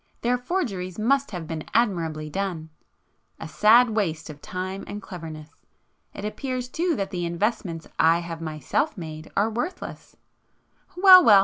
Their 0.21 0.39
forgeries 0.39 0.97
must 0.97 1.29
have 1.29 1.45
been 1.45 1.63
admirably 1.75 2.27
done!—a 2.27 3.47
sad 3.47 3.91
waste 3.91 4.31
of 4.31 4.41
time 4.41 4.83
and 4.87 4.99
cleverness. 4.99 5.51
It 6.15 6.25
appears 6.25 6.69
too 6.69 6.95
that 6.95 7.11
the 7.11 7.23
investments 7.23 7.87
I 7.99 8.17
have 8.17 8.41
myself 8.41 8.97
made 8.97 9.29
are 9.37 9.51
worthless;—well, 9.51 11.23
well! 11.23 11.39